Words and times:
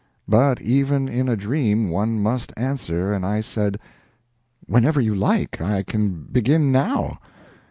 But 0.27 0.59
even 0.63 1.07
in 1.07 1.29
a 1.29 1.35
dream 1.37 1.91
one 1.91 2.23
must 2.23 2.51
answer, 2.57 3.13
and 3.13 3.23
I 3.23 3.39
said: 3.41 3.77
"Whenever 4.65 4.99
you 4.99 5.13
like. 5.13 5.61
I 5.61 5.83
can 5.83 6.23
begin 6.23 6.71
now." 6.71 7.19